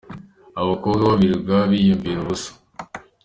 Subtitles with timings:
[0.61, 2.51] abakobwa bo birirwa biyambira ubusa.